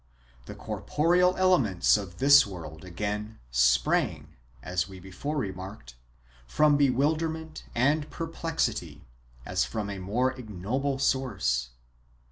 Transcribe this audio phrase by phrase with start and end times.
[0.47, 5.93] The corporeal ele ments of the world, again, sprang, as we before remarked,
[6.47, 9.05] from bewilderment and perplexity,
[9.45, 11.69] as from a more ignoble source.